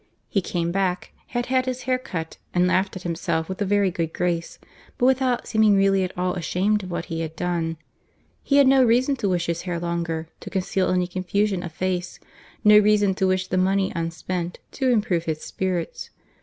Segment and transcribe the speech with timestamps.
[0.29, 3.91] He came back, had had his hair cut, and laughed at himself with a very
[3.91, 4.57] good grace,
[4.97, 7.77] but without seeming really at all ashamed of what he had done.
[8.41, 12.19] He had no reason to wish his hair longer, to conceal any confusion of face;
[12.63, 16.09] no reason to wish the money unspent, to improve his spirits.